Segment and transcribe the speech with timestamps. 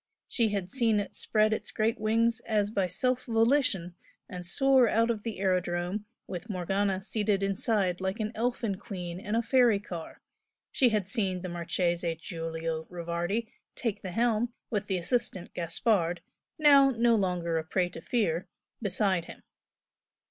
[0.27, 3.93] She had seen it spread its great wings as by self volition
[4.27, 9.35] and soar out of the aerodrome with Morgana seated inside like an elfin queen in
[9.35, 10.19] a fairy car
[10.71, 16.21] she had seen the Marchese Giulio Rivardi "take the helm" with the assistant Gaspard,
[16.57, 18.47] now no longer a prey to fear,
[18.81, 19.43] beside him.